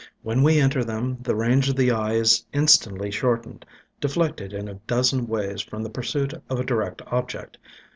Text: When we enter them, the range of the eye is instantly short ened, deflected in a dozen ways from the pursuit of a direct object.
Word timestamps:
When 0.23 0.41
we 0.41 0.59
enter 0.59 0.83
them, 0.83 1.19
the 1.21 1.35
range 1.35 1.69
of 1.69 1.75
the 1.75 1.91
eye 1.91 2.13
is 2.13 2.43
instantly 2.53 3.11
short 3.11 3.43
ened, 3.43 3.61
deflected 3.99 4.51
in 4.51 4.67
a 4.67 4.79
dozen 4.87 5.27
ways 5.27 5.61
from 5.61 5.83
the 5.83 5.91
pursuit 5.91 6.33
of 6.49 6.59
a 6.59 6.65
direct 6.65 7.03
object. 7.05 7.59